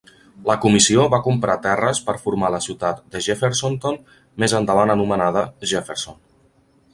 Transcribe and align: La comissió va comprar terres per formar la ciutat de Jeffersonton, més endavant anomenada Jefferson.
La 0.49 0.53
comissió 0.61 1.03
va 1.13 1.17
comprar 1.27 1.57
terres 1.65 2.01
per 2.07 2.15
formar 2.23 2.49
la 2.55 2.61
ciutat 2.67 3.03
de 3.17 3.21
Jeffersonton, 3.27 4.01
més 4.45 4.57
endavant 4.61 4.95
anomenada 4.95 5.45
Jefferson. 5.75 6.19